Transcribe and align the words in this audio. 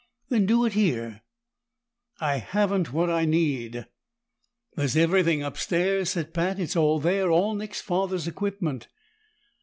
"Then 0.29 0.47
do 0.47 0.65
it 0.65 0.73
here." 0.73 1.21
"I 2.19 2.37
haven't 2.37 2.91
what 2.91 3.11
I 3.11 3.25
need." 3.25 3.85
"There's 4.75 4.97
everything 4.97 5.43
upstairs," 5.43 6.09
said 6.09 6.33
Pat. 6.33 6.57
"It's 6.59 6.75
all 6.75 6.97
there, 6.97 7.29
all 7.29 7.53
Nick's 7.53 7.81
father's 7.81 8.27
equipment." 8.27 8.87